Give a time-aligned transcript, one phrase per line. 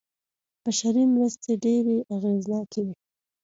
[0.63, 2.93] بشري مرستې ډېرې اغېزناکې وې.